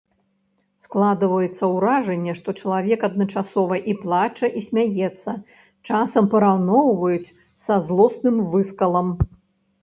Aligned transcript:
Складваецца 0.83 1.63
ўражанне, 1.73 2.33
што 2.39 2.49
чалавек 2.63 2.99
адначасова 3.09 3.77
і 3.93 3.95
плача, 4.03 4.49
і 4.61 4.63
смяецца, 4.69 5.35
часам 5.91 6.23
параўноўваюць 6.33 7.33
са 7.67 7.75
злосным 7.91 8.43
выскалам. 8.57 9.15